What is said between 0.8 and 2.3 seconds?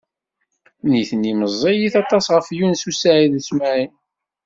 Nitni meẓẓiyit aṭas